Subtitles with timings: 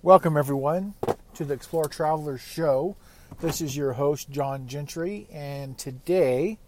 [0.00, 0.94] Welcome, everyone,
[1.34, 2.94] to the Explore Travelers Show.
[3.40, 6.60] This is your host, John Gentry, and today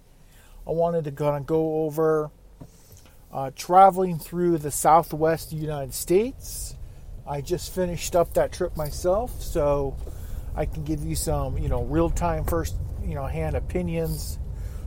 [0.67, 2.33] I wanted to kind of go over
[3.33, 6.75] uh, traveling through the southwest United States.
[7.25, 9.97] I just finished up that trip myself, so
[10.57, 14.41] I can give you some, you know, real time, first, you know, hand opinions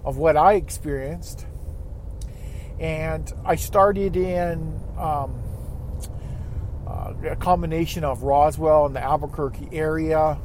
[0.04, 1.46] of what I experienced.
[2.78, 5.41] And I started in um,
[7.23, 10.37] a combination of Roswell and the Albuquerque area.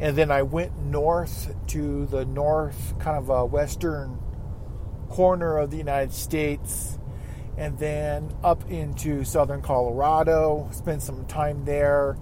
[0.00, 4.18] And then I went north to the north, kind of a western
[5.08, 6.98] corner of the United States,
[7.56, 10.68] and then up into southern Colorado.
[10.72, 12.16] Spent some time there.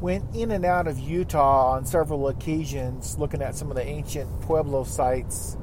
[0.00, 4.42] Went in and out of Utah on several occasions looking at some of the ancient
[4.42, 5.56] Pueblo sites.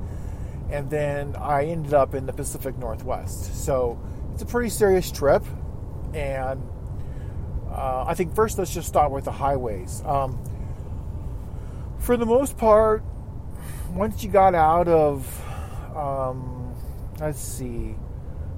[0.72, 3.64] And then I ended up in the Pacific Northwest.
[3.64, 4.02] So
[4.34, 5.46] it's a pretty serious trip.
[6.16, 6.62] And
[7.74, 10.04] uh, I think first let's just start with the highways.
[10.06, 10.38] Um,
[12.00, 13.04] for the most part,
[13.92, 15.26] once you got out of,
[15.96, 16.76] um,
[17.20, 17.96] let's see,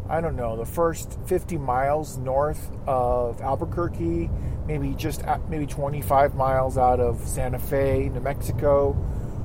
[0.09, 4.29] I don't know, the first 50 miles north of Albuquerque,
[4.67, 8.97] maybe just at, maybe 25 miles out of Santa Fe, New Mexico,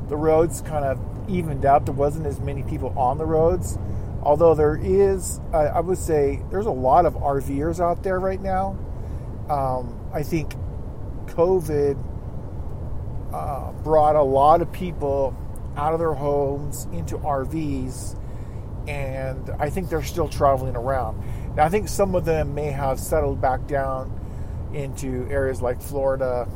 [0.09, 0.99] the roads kind of
[1.31, 1.87] evened out.
[1.87, 3.79] There wasn't as many people on the roads,
[4.23, 8.77] although there is, I would say, there's a lot of RVers out there right now
[9.51, 10.55] um, I think
[11.27, 11.99] COVID
[13.33, 15.37] uh, brought a lot of people
[15.77, 18.17] out of their homes into RVs,
[18.89, 21.23] and I think they're still traveling around.
[21.57, 24.17] Now, I think some of them may have settled back down
[24.73, 26.49] into areas like Florida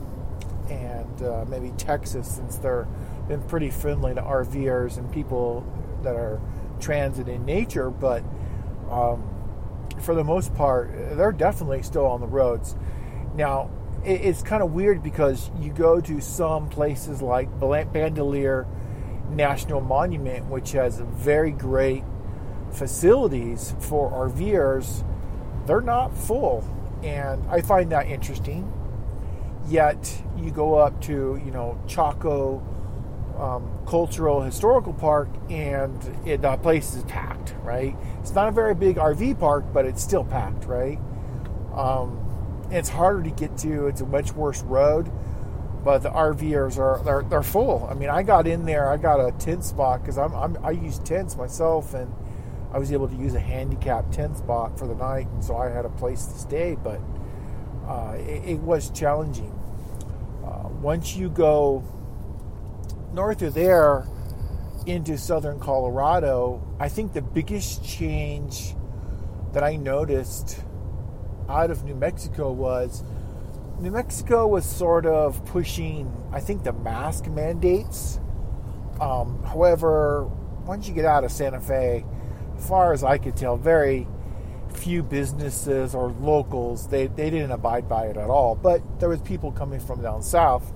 [0.70, 2.86] and uh, maybe Texas, since they're
[3.26, 5.66] been pretty friendly to RVers and people
[6.02, 6.40] that are
[6.80, 7.90] transit in nature.
[7.90, 8.22] But
[8.90, 9.33] um,
[10.04, 12.76] for the most part, they're definitely still on the roads.
[13.34, 13.70] Now,
[14.04, 18.66] it's kind of weird because you go to some places like Bandelier
[19.30, 22.04] National Monument, which has very great
[22.70, 25.04] facilities for RVers,
[25.66, 26.62] they're not full.
[27.02, 28.70] And I find that interesting.
[29.66, 32.62] Yet you go up to, you know, Chaco
[33.38, 37.96] um, Cultural Historical Park and it, the place is packed, right?
[38.20, 40.98] It's not a very big RV park, but it's still packed, right?
[41.74, 42.20] Um,
[42.70, 43.88] it's harder to get to.
[43.88, 45.10] It's a much worse road,
[45.84, 47.86] but the RVers are they're, they're full.
[47.90, 48.88] I mean, I got in there.
[48.88, 52.12] I got a tent spot because I'm, I'm I use tents myself, and
[52.72, 55.68] I was able to use a handicap tent spot for the night, and so I
[55.68, 56.76] had a place to stay.
[56.82, 57.00] But
[57.86, 59.52] uh, it, it, was challenging.
[60.44, 61.84] Uh, once you go
[63.14, 64.06] north of there
[64.86, 68.74] into southern Colorado, I think the biggest change
[69.52, 70.60] that I noticed
[71.48, 73.02] out of New Mexico was
[73.80, 78.20] New Mexico was sort of pushing, I think, the mask mandates.
[79.00, 80.30] Um, however,
[80.64, 82.04] once you get out of Santa Fe,
[82.56, 84.06] as far as I could tell, very
[84.72, 88.54] few businesses or locals they, they didn't abide by it at all.
[88.54, 90.72] But there was people coming from down south,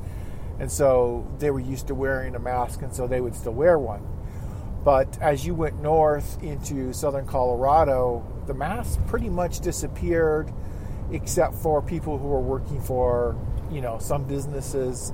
[0.58, 3.78] and so they were used to wearing a mask, and so they would still wear
[3.78, 4.06] one.
[4.84, 10.52] But as you went north into southern Colorado, the mask pretty much disappeared,
[11.12, 13.36] except for people who were working for,
[13.70, 15.12] you know, some businesses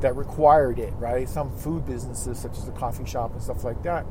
[0.00, 1.28] that required it, right?
[1.28, 4.04] Some food businesses, such as a coffee shop and stuff like that.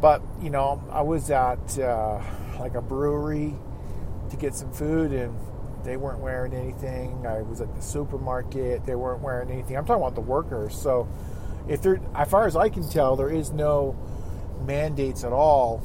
[0.00, 2.20] But you know, I was at uh,
[2.58, 3.54] like a brewery
[4.30, 5.36] to get some food, and
[5.86, 7.26] they weren't wearing anything.
[7.26, 9.76] I was at the supermarket; they weren't wearing anything.
[9.76, 10.74] I'm talking about the workers.
[10.74, 11.08] So,
[11.68, 13.96] if there, as far as I can tell, there is no
[14.64, 15.82] mandates at all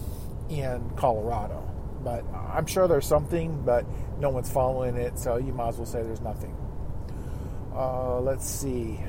[0.50, 1.68] in Colorado.
[2.04, 3.86] But I'm sure there's something, but
[4.20, 6.56] no one's following it, so you might as well say there's nothing.
[7.74, 9.00] Uh, let's see.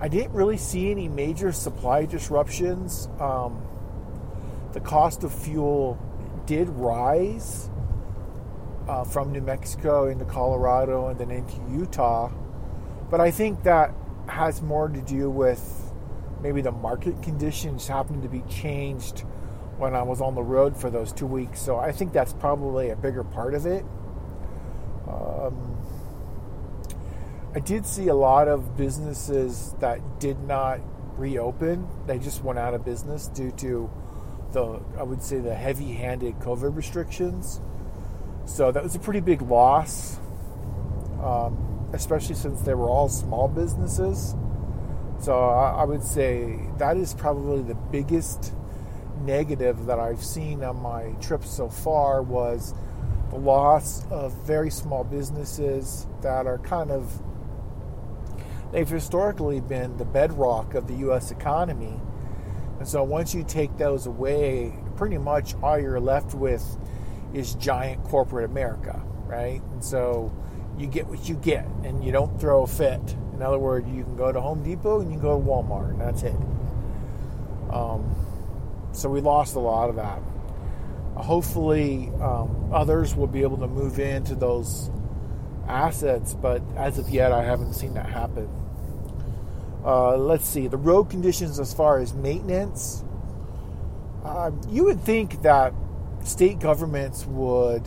[0.00, 3.08] I didn't really see any major supply disruptions.
[3.20, 3.62] Um,
[4.72, 5.98] the cost of fuel
[6.46, 7.68] did rise
[8.88, 12.30] uh, from New Mexico into Colorado and then into Utah,
[13.10, 13.92] but I think that
[14.26, 15.92] has more to do with
[16.42, 19.20] maybe the market conditions happened to be changed
[19.78, 21.60] when I was on the road for those two weeks.
[21.60, 23.84] So I think that's probably a bigger part of it.
[25.08, 25.76] Um,
[27.54, 30.80] I did see a lot of businesses that did not
[31.16, 31.88] reopen.
[32.06, 33.90] They just went out of business due to
[34.52, 37.60] the, I would say, the heavy handed COVID restrictions.
[38.48, 40.18] So that was a pretty big loss,
[41.22, 44.34] um, especially since they were all small businesses.
[45.20, 48.54] So I, I would say that is probably the biggest
[49.20, 52.74] negative that I've seen on my trip so far was
[53.28, 57.22] the loss of very small businesses that are kind of
[58.72, 61.30] they've historically been the bedrock of the U.S.
[61.30, 62.00] economy.
[62.78, 66.78] And so once you take those away, pretty much all you're left with
[67.34, 69.60] is giant corporate America, right?
[69.72, 70.32] And so
[70.78, 73.00] you get what you get and you don't throw a fit.
[73.34, 75.90] In other words, you can go to Home Depot and you can go to Walmart,
[75.90, 76.34] and that's it.
[77.72, 78.14] Um,
[78.92, 80.20] so we lost a lot of that.
[81.16, 84.90] hopefully, um, others will be able to move into those
[85.66, 88.48] assets, but as of yet, I haven't seen that happen.
[89.84, 93.04] Uh, let's see the road conditions as far as maintenance.
[94.24, 95.72] Uh, you would think that
[96.28, 97.82] state governments would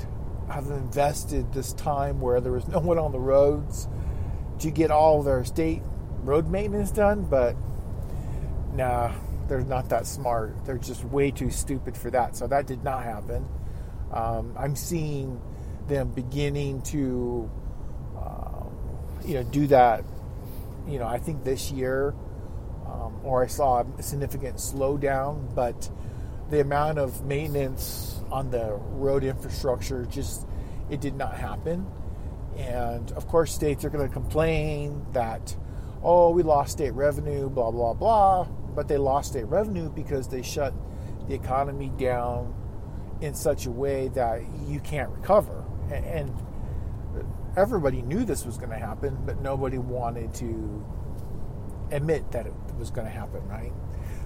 [0.49, 3.87] have invested this time where there was no one on the roads
[4.59, 5.81] to get all their state
[6.23, 7.55] road maintenance done, but
[8.73, 9.11] nah,
[9.47, 10.65] they're not that smart.
[10.65, 12.35] They're just way too stupid for that.
[12.35, 13.47] So that did not happen.
[14.11, 15.39] Um, I'm seeing
[15.87, 17.49] them beginning to,
[18.17, 18.63] uh,
[19.25, 20.03] you know, do that.
[20.87, 22.13] You know, I think this year,
[22.87, 25.89] um, or I saw a significant slowdown, but
[26.49, 30.47] the amount of maintenance on the road infrastructure just
[30.89, 31.85] it did not happen.
[32.57, 35.55] And of course, states are going to complain that,
[36.03, 38.43] oh, we lost state revenue, blah, blah, blah.
[38.43, 40.73] But they lost state revenue because they shut
[41.27, 42.53] the economy down
[43.21, 45.63] in such a way that you can't recover.
[45.91, 46.33] And
[47.55, 50.85] everybody knew this was going to happen, but nobody wanted to
[51.91, 53.73] admit that it was going to happen, right?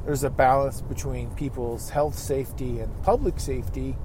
[0.05, 3.95] There's a balance between people's health safety and public safety,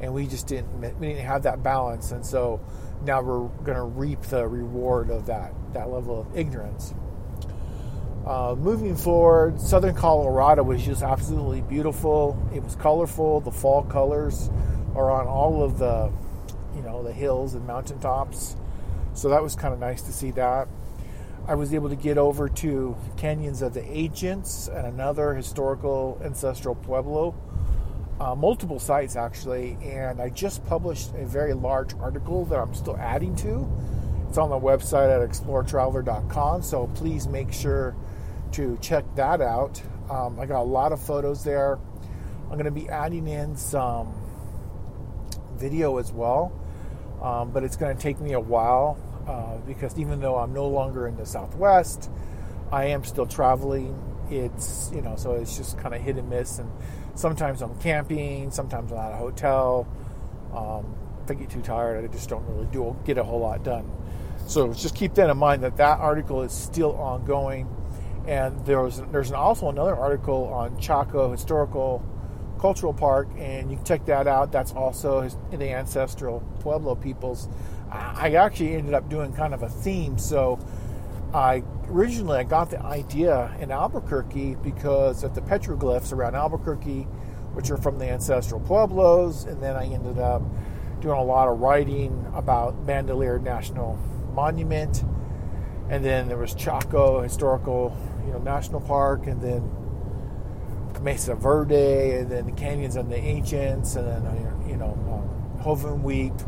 [0.00, 2.60] and we just didn't we didn't have that balance, and so
[3.04, 6.94] now we're going to reap the reward of that that level of ignorance.
[8.26, 12.40] Uh, moving forward, southern Colorado was just absolutely beautiful.
[12.54, 13.40] It was colorful.
[13.40, 14.48] The fall colors
[14.94, 16.12] are on all of the,
[16.74, 18.56] you know, the hills and mountaintops.
[19.14, 20.68] So that was kind of nice to see that.
[21.48, 26.76] I was able to get over to Canyons of the Ancients and another historical ancestral
[26.76, 27.34] pueblo,
[28.20, 32.96] uh, multiple sites actually, and I just published a very large article that I'm still
[32.96, 33.68] adding to.
[34.28, 37.96] It's on the website at exploretraveler.com, so please make sure
[38.52, 39.82] to check that out.
[40.08, 41.80] Um, I got a lot of photos there.
[42.44, 44.14] I'm going to be adding in some
[45.56, 46.52] video as well,
[47.20, 48.96] um, but it's going to take me a while
[49.26, 52.10] uh, because even though I'm no longer in the Southwest,
[52.70, 53.98] I am still traveling.
[54.30, 56.70] It's you know, so it's just kind of hit and miss, and
[57.14, 59.86] sometimes I'm camping, sometimes I'm at a hotel.
[60.54, 63.62] Um, if I get too tired, I just don't really do get a whole lot
[63.62, 63.90] done.
[64.46, 67.68] So just keep that in mind that that article is still ongoing,
[68.26, 72.04] and there's there's also another article on Chaco Historical
[72.58, 74.52] Cultural Park, and you can check that out.
[74.52, 77.48] That's also in the ancestral Pueblo peoples
[77.92, 80.18] I actually ended up doing kind of a theme.
[80.18, 80.58] So
[81.34, 87.02] I originally I got the idea in Albuquerque because of the petroglyphs around Albuquerque,
[87.54, 90.42] which are from the ancestral pueblos, and then I ended up
[91.00, 93.98] doing a lot of writing about Bandelier National
[94.34, 95.04] Monument,
[95.90, 99.68] and then there was Chaco Historical, you know, National Park, and then
[101.02, 106.40] Mesa Verde, and then the canyons and the ancients, and then you know, um, Hovenweep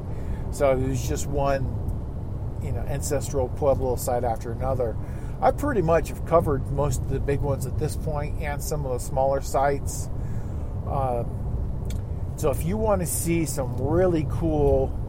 [0.55, 1.65] so it was just one,
[2.63, 4.97] you know, ancestral pueblo site after another.
[5.41, 8.87] I pretty much have covered most of the big ones at this point and some
[8.87, 10.09] of the smaller sites.
[10.87, 11.25] Uh,
[12.37, 15.01] so if you want to see some really cool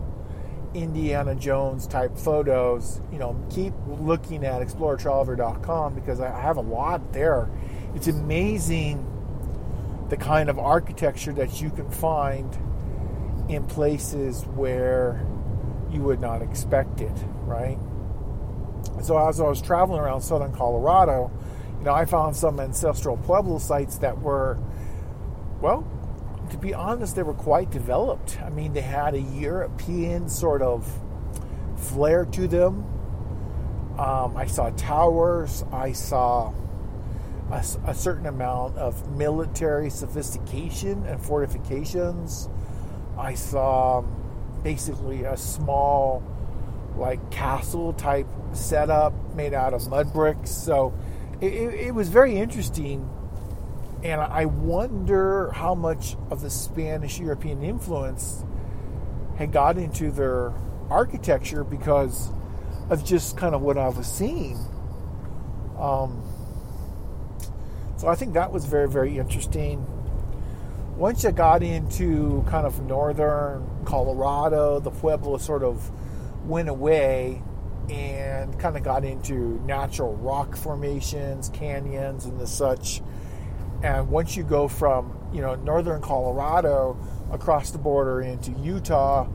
[0.74, 7.14] Indiana Jones type photos, you know, keep looking at exploretraveler.com because I have a lot
[7.14, 7.50] there.
[7.94, 9.12] It's amazing
[10.10, 12.54] the kind of architecture that you can find
[13.50, 15.26] in places where
[15.96, 17.78] you would not expect it, right?
[19.02, 21.32] So as I was traveling around southern Colorado,
[21.80, 24.58] you know, I found some ancestral Pueblo sites that were,
[25.62, 25.88] well,
[26.52, 28.40] to be honest, they were quite developed.
[28.42, 30.88] I mean, they had a European sort of
[31.78, 32.86] flair to them.
[33.98, 35.64] Um, I saw towers.
[35.72, 36.54] I saw
[37.52, 42.50] a, a, certain amount of military sophistication and fortifications.
[43.18, 44.04] I saw
[44.66, 46.24] basically a small,
[46.98, 50.50] like castle type setup made out of mud bricks.
[50.50, 50.92] So
[51.40, 53.08] it, it was very interesting.
[54.04, 58.44] And I wonder how much of the Spanish European influence
[59.38, 60.52] had got into their
[60.90, 62.32] architecture because
[62.90, 64.58] of just kind of what I was seeing.
[65.78, 66.24] Um,
[67.98, 69.86] so I think that was very, very interesting.
[70.98, 75.92] Once you got into kind of northern Colorado, the Pueblo sort of
[76.48, 77.42] went away
[77.90, 83.02] and kind of got into natural rock formations, canyons, and the such.
[83.84, 86.98] And once you go from you know northern Colorado
[87.32, 89.28] across the border into Utah,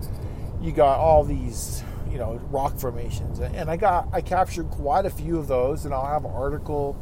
[0.62, 5.10] you got all these you know rock formations, and I got I captured quite a
[5.10, 6.96] few of those, and I'll have an article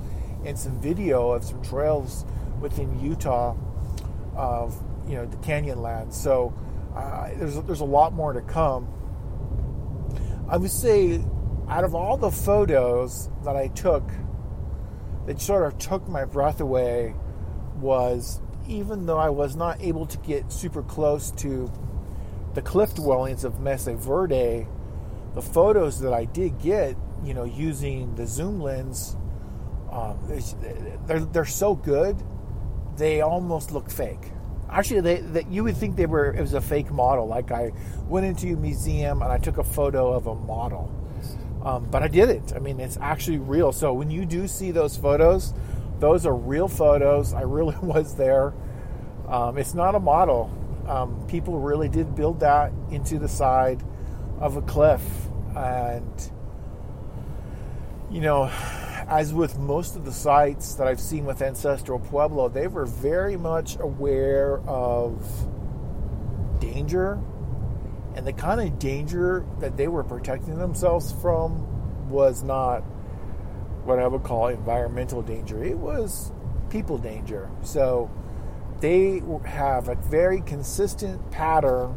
[0.45, 2.25] and some video of some trails
[2.61, 3.55] within Utah
[4.39, 6.15] of you know the Canyonlands.
[6.15, 6.55] So
[6.97, 8.89] uh, there's there's a lot more to come.
[10.49, 11.23] I would say
[11.69, 14.11] out of all the photos that I took
[15.27, 17.15] that sort of took my breath away
[17.77, 21.71] was even though I was not able to get super close to
[22.55, 24.67] the cliff dwellings of Mesa Verde,
[25.35, 29.17] the photos that I did get, you know, using the zoom lens,
[29.91, 30.19] um,
[31.07, 32.17] they're, they're so good,
[32.99, 34.33] they almost look fake.
[34.71, 37.27] Actually, they, that you would think they were it was a fake model.
[37.27, 37.73] Like I
[38.07, 40.93] went into a museum and I took a photo of a model,
[41.65, 42.53] um, but I did it.
[42.55, 43.73] I mean, it's actually real.
[43.73, 45.55] So when you do see those photos,
[46.01, 47.33] those are real photos.
[47.33, 48.53] I really was there.
[49.27, 50.51] Um, it's not a model.
[50.87, 53.83] Um, people really did build that into the side
[54.41, 55.03] of a cliff,
[55.57, 56.31] and
[58.11, 58.51] you know
[59.09, 63.37] as with most of the sites that I've seen with Ancestral Pueblo, they were very
[63.37, 65.27] much aware of
[66.61, 67.19] danger.
[68.15, 72.81] And the kind of danger that they were protecting themselves from was not
[73.85, 76.31] what I would call environmental danger, it was
[76.69, 77.49] people danger.
[77.63, 78.11] So
[78.81, 81.97] they have a very consistent pattern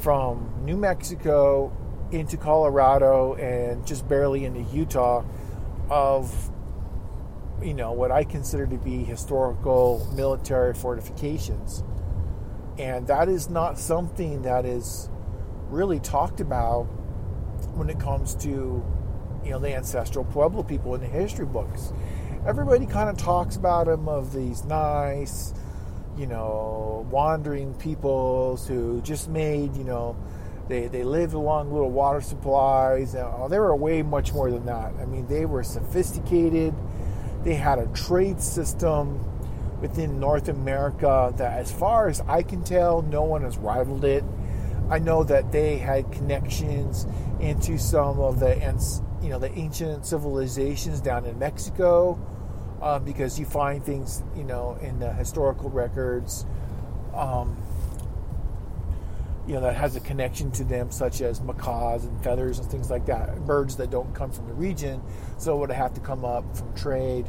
[0.00, 1.72] from New Mexico
[2.12, 5.24] into Colorado and just barely into Utah
[5.90, 6.50] of
[7.62, 11.82] you know what I consider to be historical military fortifications.
[12.78, 15.10] And that is not something that is
[15.68, 16.84] really talked about
[17.74, 18.84] when it comes to
[19.44, 21.92] you know the ancestral Pueblo people in the history books.
[22.46, 25.52] Everybody kind of talks about them of these nice,
[26.16, 30.16] you know, wandering peoples who just made, you know,
[30.68, 33.14] they, they lived along little water supplies.
[33.14, 34.92] Uh, they were way much more than that.
[35.00, 36.74] I mean, they were sophisticated.
[37.42, 39.24] They had a trade system
[39.80, 44.24] within North America that, as far as I can tell, no one has rivaled it.
[44.90, 47.06] I know that they had connections
[47.40, 48.56] into some of the
[49.22, 52.18] you know the ancient civilizations down in Mexico
[52.80, 56.46] um, because you find things you know in the historical records.
[57.14, 57.56] Um,
[59.48, 62.90] you know that has a connection to them, such as macaws and feathers and things
[62.90, 63.46] like that.
[63.46, 65.02] Birds that don't come from the region,
[65.38, 67.26] so would have to come up from trade.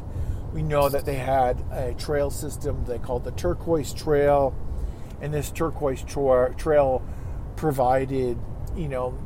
[0.52, 4.54] We know that they had a trail system they called the Turquoise Trail,
[5.22, 7.02] and this Turquoise tra- Trail
[7.56, 8.38] provided,
[8.76, 9.18] you know,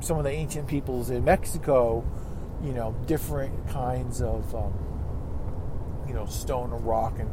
[0.00, 2.04] some of the ancient peoples in Mexico,
[2.62, 4.74] you know, different kinds of, um,
[6.06, 7.30] you know, stone and rock and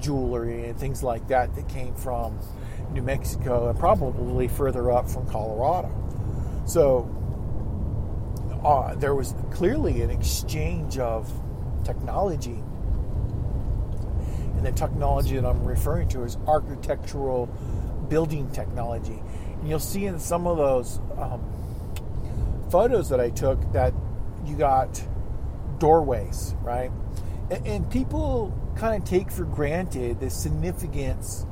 [0.00, 2.38] jewelry and things like that that came from
[2.92, 5.90] New Mexico, and probably further up from Colorado.
[6.66, 7.08] So
[8.64, 11.30] uh, there was clearly an exchange of
[11.84, 12.62] technology.
[14.56, 17.46] And the technology that I'm referring to is architectural
[18.08, 19.22] building technology.
[19.60, 21.40] And you'll see in some of those um,
[22.70, 23.94] photos that I took that
[24.44, 25.02] you got
[25.78, 26.90] doorways, right?
[27.50, 31.46] And, and people kind of take for granted the significance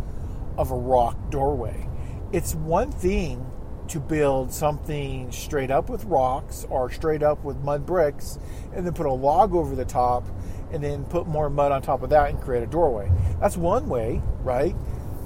[0.56, 1.88] of a rock doorway.
[2.32, 3.50] It's one thing
[3.88, 8.38] to build something straight up with rocks or straight up with mud bricks
[8.74, 10.24] and then put a log over the top
[10.72, 13.10] and then put more mud on top of that and create a doorway.
[13.40, 14.74] That's one way, right?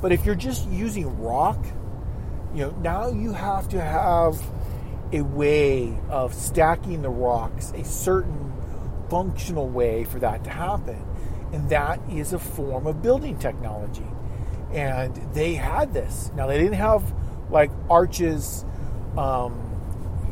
[0.02, 1.64] But if you're just using rock,
[2.54, 4.40] you know, now you have to have
[5.12, 8.52] a way of stacking the rocks, a certain
[9.08, 11.04] functional way for that to happen.
[11.52, 14.06] And that is a form of building technology
[14.72, 16.30] and they had this.
[16.34, 17.14] Now they didn't have
[17.50, 18.64] like arches,
[19.16, 19.58] um,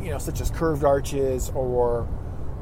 [0.03, 2.09] you know, such as curved arches or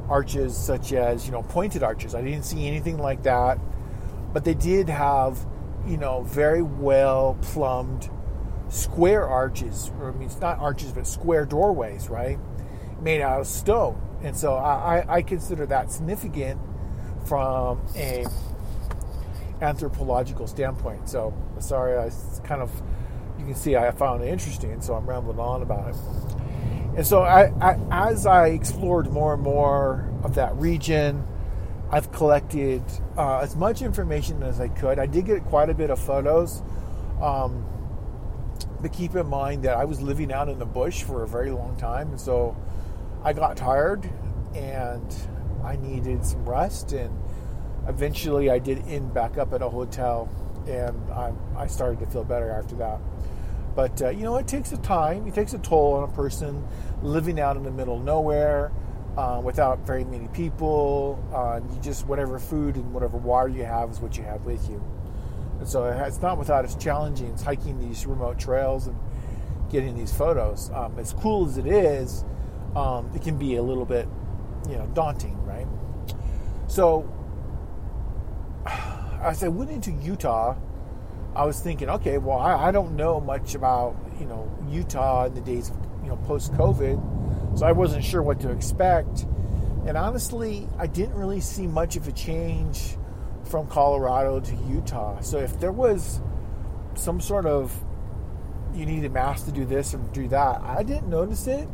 [0.08, 2.14] arches such as you know pointed arches.
[2.14, 3.58] I didn't see anything like that,
[4.32, 5.46] but they did have
[5.86, 8.10] you know very well plumbed
[8.68, 9.90] square arches.
[10.00, 12.38] Or, I mean, it's not arches, but square doorways, right?
[13.00, 16.60] Made out of stone, and so I, I consider that significant
[17.26, 18.24] from a
[19.60, 21.08] anthropological standpoint.
[21.08, 22.10] So sorry, I
[22.46, 22.70] kind of
[23.38, 25.96] you can see I found it interesting, so I'm rambling on about it.
[26.96, 31.26] And so I, I, as I explored more and more of that region,
[31.90, 32.82] I've collected
[33.18, 34.98] uh, as much information as I could.
[34.98, 36.62] I did get quite a bit of photos.
[37.20, 37.66] Um,
[38.80, 41.50] but keep in mind that I was living out in the bush for a very
[41.50, 42.10] long time.
[42.10, 42.56] And so
[43.22, 44.08] I got tired
[44.54, 45.14] and
[45.64, 46.92] I needed some rest.
[46.92, 47.16] And
[47.88, 50.28] eventually I did end back up at a hotel
[50.66, 53.00] and I, I started to feel better after that.
[53.74, 56.66] But uh, you know, it takes a time, it takes a toll on a person
[57.02, 58.72] living out in the middle of nowhere
[59.16, 61.22] uh, without very many people.
[61.32, 64.68] Uh, you just whatever food and whatever water you have is what you have with
[64.68, 64.82] you.
[65.58, 68.96] And so it's not without its challenges hiking these remote trails and
[69.70, 70.70] getting these photos.
[70.70, 72.24] Um, as cool as it is,
[72.74, 74.06] um, it can be a little bit,
[74.68, 75.66] you know, daunting, right?
[76.66, 77.10] So
[79.26, 80.56] as I went into Utah,
[81.34, 85.34] I was thinking, okay, well, I, I don't know much about you know Utah in
[85.34, 89.26] the days of you know post COVID, so I wasn't sure what to expect.
[89.86, 92.96] And honestly, I didn't really see much of a change
[93.44, 95.20] from Colorado to Utah.
[95.20, 96.20] So if there was
[96.94, 97.84] some sort of
[98.74, 101.68] you need a mask to do this or do that, I didn't notice it.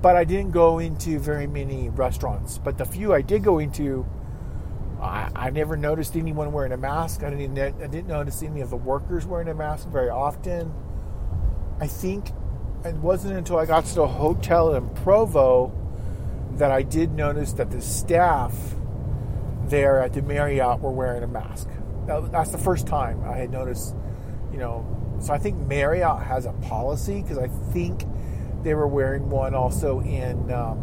[0.00, 2.56] But I didn't go into very many restaurants.
[2.56, 4.06] But the few I did go into,
[5.00, 7.22] I, I never noticed anyone wearing a mask.
[7.22, 10.72] I didn't, I didn't notice any of the workers wearing a mask very often.
[11.80, 12.30] I think
[12.84, 15.72] it wasn't until I got to the hotel in Provo
[16.52, 18.54] that I did notice that the staff
[19.66, 21.68] there at the Marriott were wearing a mask.
[22.06, 23.94] That's the first time I had noticed,
[24.52, 24.84] you know.
[25.20, 28.04] So I think Marriott has a policy because I think
[28.62, 30.78] they were wearing one also in um,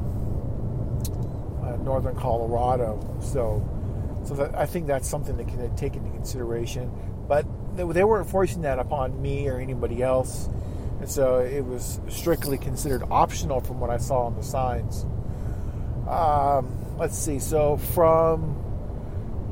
[1.64, 3.18] uh, northern Colorado.
[3.20, 3.68] So,
[4.28, 6.92] so that, I think that's something that can take into consideration.
[7.28, 10.50] But they, they weren't forcing that upon me or anybody else,
[11.00, 15.06] and so it was strictly considered optional from what I saw on the signs.
[16.08, 17.40] Um, let's see.
[17.40, 18.64] So from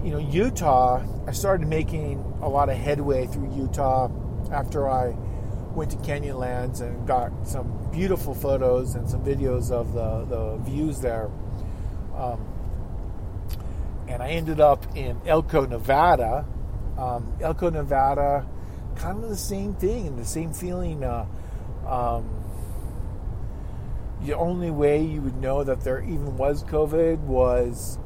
[0.05, 4.12] you know, Utah, I started making a lot of headway through Utah
[4.51, 5.15] after I
[5.74, 11.01] went to Canyonlands and got some beautiful photos and some videos of the, the views
[11.01, 11.32] there.
[12.15, 12.46] Um,
[14.15, 16.45] and I ended up in Elko, Nevada.
[16.97, 18.47] Um, Elko, Nevada,
[18.95, 21.04] kind of the same thing and the same feeling.
[21.04, 21.25] Uh,
[21.86, 22.25] um,
[24.23, 27.99] the only way you would know that there even was COVID was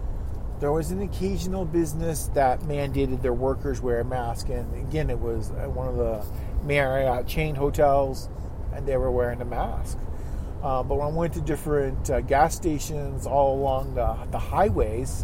[0.60, 5.20] there was an occasional business that mandated their workers wear a mask, and again, it
[5.20, 6.26] was one of the
[6.64, 8.30] Marriott chain hotels,
[8.74, 10.00] and they were wearing a mask.
[10.64, 15.24] Uh, but when I went to different uh, gas stations all along the, the highways,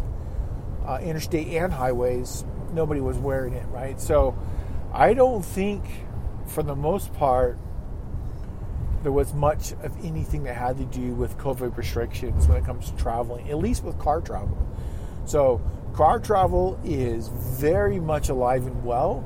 [0.86, 4.00] uh, interstate and highways, nobody was wearing it, right?
[4.00, 4.36] So
[4.92, 5.84] I don't think,
[6.46, 7.58] for the most part,
[9.02, 12.90] there was much of anything that had to do with COVID restrictions when it comes
[12.90, 14.58] to traveling, at least with car travel.
[15.26, 15.60] So,
[15.92, 19.24] car travel is very much alive and well.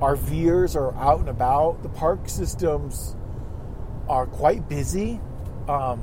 [0.00, 1.82] Our RVers are out and about.
[1.82, 3.16] The park systems
[4.08, 5.20] are quite busy.
[5.68, 6.00] Um,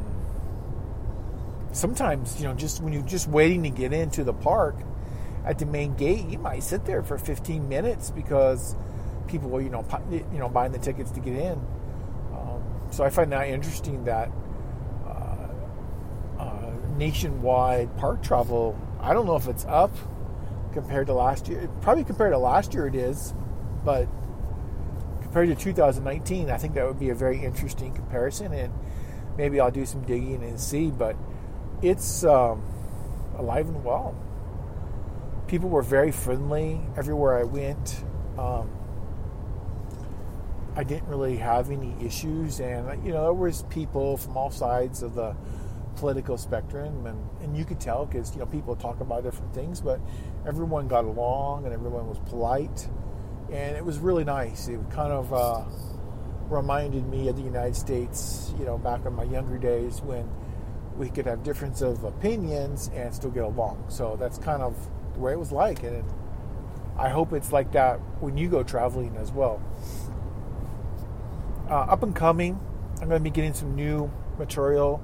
[1.75, 4.75] sometimes, you know, just when you're just waiting to get into the park
[5.45, 8.75] at the main gate, you might sit there for 15 minutes because
[9.27, 11.59] people are, you know, you know, buying the tickets to get in.
[12.33, 14.31] Um, so I find that interesting that
[15.05, 15.47] uh,
[16.39, 19.95] uh, nationwide park travel I don't know if it's up
[20.73, 21.69] compared to last year.
[21.81, 23.35] Probably compared to last year, it is,
[23.83, 24.07] but
[25.21, 28.73] compared to 2019, I think that would be a very interesting comparison, and
[29.37, 30.89] maybe I'll do some digging and see.
[30.89, 31.15] But
[31.85, 32.63] it's um,
[33.37, 34.15] alive and well.
[35.47, 38.03] People were very friendly everywhere I went.
[38.37, 38.69] Um,
[40.75, 45.03] I didn't really have any issues, and you know there was people from all sides
[45.03, 45.35] of the
[45.95, 49.79] political spectrum, and, and you could tell because you know people talk about different things,
[49.79, 50.01] but
[50.47, 52.89] everyone got along and everyone was polite,
[53.51, 54.67] and it was really nice.
[54.67, 55.63] It kind of uh,
[56.49, 60.27] reminded me of the United States, you know, back in my younger days when
[60.97, 63.83] we could have difference of opinions and still get along.
[63.89, 64.75] So that's kind of
[65.13, 66.03] the way it was like, and
[66.97, 69.61] I hope it's like that when you go traveling as well.
[71.69, 72.59] Uh, up and coming,
[73.01, 75.03] I'm going to be getting some new material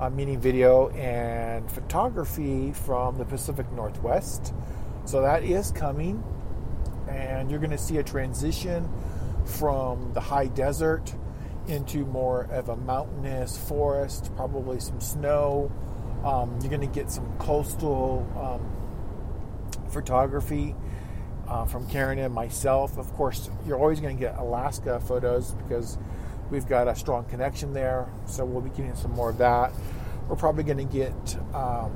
[0.00, 4.54] uh, meaning video and photography from the Pacific Northwest.
[5.04, 6.24] So that is coming,
[7.08, 8.88] and you're going to see a transition
[9.44, 11.14] from the high desert
[11.66, 15.70] into more of a mountainous forest, probably some snow.
[16.24, 20.74] Um, you're going to get some coastal um, photography
[21.48, 22.98] uh, from Karen and myself.
[22.98, 25.98] Of course, you're always going to get Alaska photos because
[26.50, 29.72] We've got a strong connection there, so we'll be getting some more of that.
[30.28, 31.92] We're probably going to get um,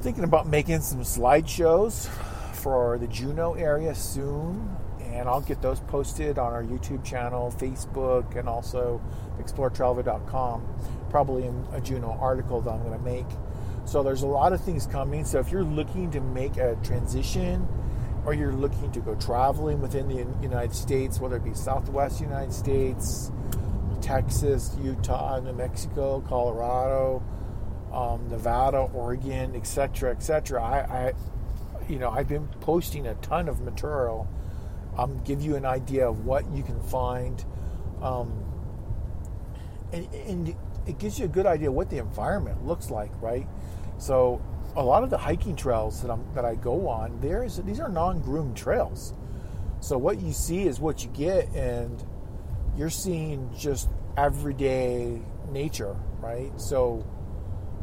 [0.00, 2.08] thinking about making some slideshows
[2.54, 4.75] for the Juneau area soon,
[5.16, 9.00] and I'll get those posted on our YouTube channel, Facebook, and also
[9.40, 10.66] exploretravel.com.
[11.10, 13.26] Probably in a Juneau article that I'm going to make.
[13.86, 15.24] So there's a lot of things coming.
[15.24, 17.66] So if you're looking to make a transition
[18.24, 22.52] or you're looking to go traveling within the United States, whether it be Southwest United
[22.52, 23.30] States,
[24.00, 27.22] Texas, Utah, New Mexico, Colorado,
[27.92, 30.62] um, Nevada, Oregon, etc., etc.
[30.62, 31.12] I, I,
[31.88, 34.28] you know, I've been posting a ton of material.
[34.96, 37.44] Um, give you an idea of what you can find,
[38.00, 38.32] um,
[39.92, 40.56] and, and
[40.86, 43.46] it gives you a good idea what the environment looks like, right?
[43.98, 44.40] So
[44.74, 47.90] a lot of the hiking trails that, that I go on, there is these are
[47.90, 49.12] non-groomed trails.
[49.80, 52.02] So what you see is what you get, and
[52.76, 56.58] you're seeing just everyday nature, right?
[56.58, 57.04] So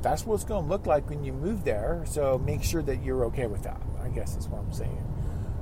[0.01, 2.03] that's what it's going to look like when you move there.
[2.07, 3.81] So make sure that you're okay with that.
[4.01, 5.12] I guess is what I'm saying.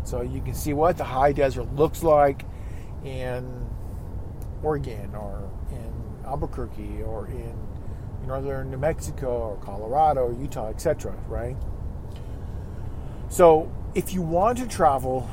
[0.04, 2.46] So you can see what the high desert looks like
[3.04, 3.70] in
[4.64, 5.94] Oregon or in
[6.26, 7.56] Albuquerque or in
[8.26, 11.56] northern New Mexico or Colorado or Utah, etc., right?
[13.30, 15.30] So, if you want to travel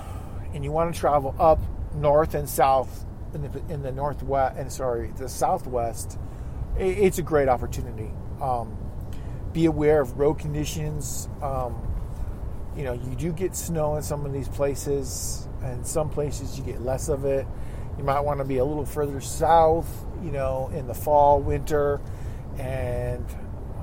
[0.54, 1.60] and you want to travel up
[1.94, 3.04] north and south
[3.34, 6.18] in the, in the northwest and sorry, the southwest,
[6.76, 8.10] it's a great opportunity.
[8.40, 8.76] Um,
[9.52, 11.28] be aware of road conditions.
[11.42, 11.76] Um,
[12.78, 16.64] you know, you do get snow in some of these places, and some places you
[16.64, 17.46] get less of it.
[17.98, 22.00] You might want to be a little further south, you know, in the fall, winter
[22.58, 23.24] and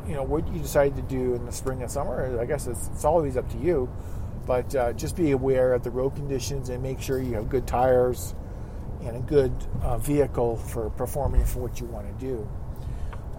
[0.08, 2.89] you know what you decide to do in the spring and summer i guess it's,
[2.89, 3.89] it's always up to you
[4.45, 7.65] but uh, just be aware of the road conditions and make sure you have good
[7.65, 8.36] tires
[9.03, 12.47] and a good uh, vehicle for performing for what you want to do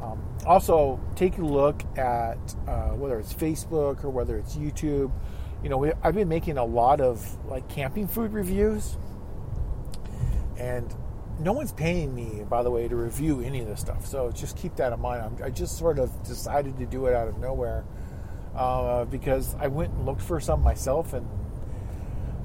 [0.02, 5.12] um, also take a look at uh, whether it's facebook or whether it's youtube
[5.62, 8.96] you know we, i've been making a lot of like camping food reviews
[10.58, 10.94] and
[11.38, 14.06] no one's paying me, by the way, to review any of this stuff.
[14.06, 15.22] So just keep that in mind.
[15.22, 17.84] I'm, i just sort of decided to do it out of nowhere
[18.54, 21.28] uh, because I went and looked for some myself, and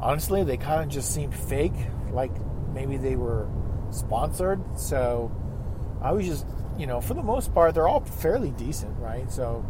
[0.01, 1.73] honestly, they kind of just seemed fake,
[2.11, 2.31] like
[2.73, 3.49] maybe they were
[3.91, 4.61] sponsored.
[4.77, 5.31] So
[6.01, 6.45] I was just,
[6.77, 9.31] you know, for the most part, they're all fairly decent, right?
[9.31, 9.65] So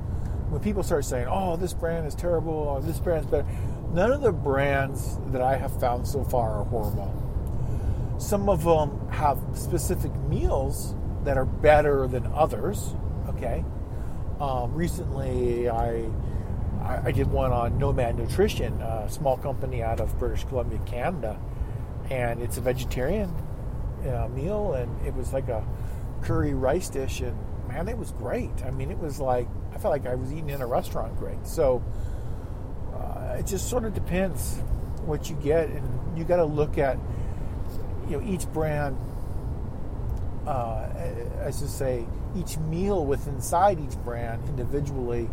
[0.51, 3.47] when people start saying, "Oh, this brand is terrible," or "This brand's better,"
[3.93, 7.21] none of the brands that I have found so far are horrible
[8.21, 12.93] some of them have specific meals that are better than others.
[13.29, 13.65] Okay.
[14.39, 16.05] Um, recently, I,
[16.83, 21.39] I did one on Nomad Nutrition, a small company out of British Columbia, Canada,
[22.09, 23.33] and it's a vegetarian
[24.07, 25.65] uh, meal, and it was like a
[26.21, 27.37] curry rice dish, and
[27.67, 28.63] man, it was great.
[28.63, 31.17] I mean, it was like I felt like I was eating in a restaurant.
[31.17, 31.45] Great.
[31.45, 31.83] So
[32.93, 34.57] uh, it just sort of depends
[35.05, 36.97] what you get, and you got to look at
[38.09, 38.97] you know each brand
[40.47, 40.87] uh,
[41.45, 45.29] I should say each meal within inside each brand individually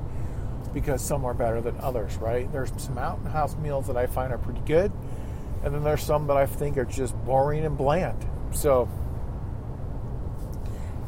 [0.74, 2.50] because some are better than others, right?
[2.52, 4.92] There's some Mountain House meals that I find are pretty good,
[5.64, 8.26] and then there's some that I think are just boring and bland.
[8.52, 8.88] So,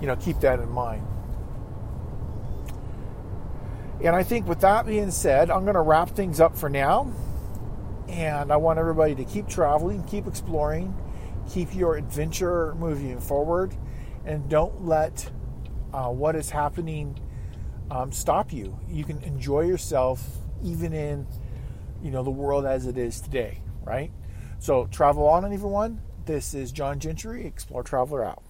[0.01, 1.07] you know, keep that in mind.
[4.03, 7.13] And I think with that being said, I'm going to wrap things up for now.
[8.09, 10.97] And I want everybody to keep traveling, keep exploring,
[11.51, 13.75] keep your adventure moving forward
[14.25, 15.31] and don't let
[15.93, 17.19] uh, what is happening
[17.91, 18.79] um, stop you.
[18.89, 20.25] You can enjoy yourself
[20.63, 21.27] even in
[22.03, 24.11] you know the world as it is today, right?
[24.59, 26.01] So travel on, everyone.
[26.27, 28.43] This is John Gentry, Explore Traveler out.